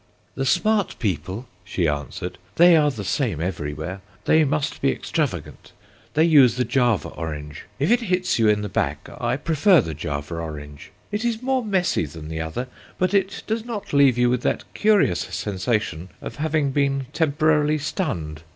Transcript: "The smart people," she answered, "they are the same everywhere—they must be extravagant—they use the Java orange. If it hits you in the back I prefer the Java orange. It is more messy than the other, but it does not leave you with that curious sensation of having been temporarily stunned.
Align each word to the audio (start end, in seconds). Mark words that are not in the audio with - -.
"The 0.33 0.47
smart 0.47 0.95
people," 0.97 1.47
she 1.63 1.87
answered, 1.87 2.39
"they 2.55 2.75
are 2.75 2.89
the 2.89 3.03
same 3.03 3.39
everywhere—they 3.39 4.43
must 4.45 4.81
be 4.81 4.89
extravagant—they 4.89 6.23
use 6.23 6.55
the 6.55 6.65
Java 6.65 7.09
orange. 7.09 7.65
If 7.77 7.91
it 7.91 7.99
hits 7.99 8.39
you 8.39 8.47
in 8.49 8.63
the 8.63 8.67
back 8.67 9.07
I 9.21 9.37
prefer 9.37 9.79
the 9.79 9.93
Java 9.93 10.37
orange. 10.37 10.91
It 11.11 11.23
is 11.23 11.43
more 11.43 11.63
messy 11.63 12.05
than 12.07 12.29
the 12.29 12.41
other, 12.41 12.67
but 12.97 13.13
it 13.13 13.43
does 13.45 13.63
not 13.63 13.93
leave 13.93 14.17
you 14.17 14.31
with 14.31 14.41
that 14.41 14.63
curious 14.73 15.19
sensation 15.19 16.09
of 16.19 16.37
having 16.37 16.71
been 16.71 17.05
temporarily 17.13 17.77
stunned. 17.77 18.41